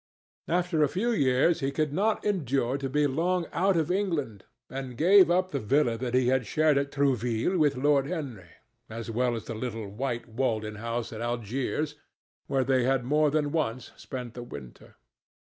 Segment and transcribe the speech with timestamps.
[0.47, 4.97] After a few years he could not endure to be long out of England, and
[4.97, 8.49] gave up the villa that he had shared at Trouville with Lord Henry,
[8.89, 11.93] as well as the little white walled in house at Algiers
[12.47, 14.95] where they had more than once spent the winter.